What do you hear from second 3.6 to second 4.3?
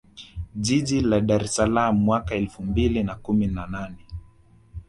nane